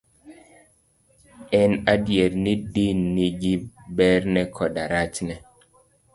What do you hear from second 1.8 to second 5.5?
adier ni din nigi berne koda rachne.